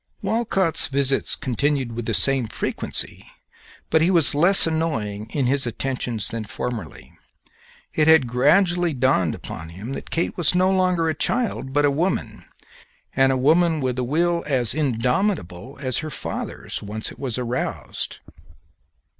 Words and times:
Walcott's 0.23 0.87
visits 0.87 1.35
continued 1.35 1.91
with 1.91 2.07
the 2.07 2.15
same 2.15 2.47
frequency, 2.47 3.23
but 3.91 4.01
he 4.01 4.09
was 4.09 4.33
less 4.33 4.65
annoying 4.65 5.27
in 5.29 5.45
his 5.45 5.67
attentions 5.67 6.29
than 6.29 6.43
formerly. 6.43 7.13
It 7.93 8.07
had 8.07 8.25
gradually 8.25 8.93
dawned 8.93 9.35
upon 9.35 9.69
him 9.69 9.93
that 9.93 10.09
Kate 10.09 10.35
was 10.35 10.55
no 10.55 10.71
longer 10.71 11.07
a 11.07 11.13
child, 11.13 11.71
but 11.71 11.85
a 11.85 11.91
woman; 11.91 12.45
and 13.15 13.31
a 13.31 13.37
woman 13.37 13.79
with 13.79 13.99
a 13.99 14.03
will 14.03 14.43
as 14.47 14.73
indomitable 14.73 15.77
as 15.79 15.99
her 15.99 16.09
father's 16.09 16.81
once 16.81 17.11
it 17.11 17.19
was 17.19 17.37
aroused. 17.37 18.21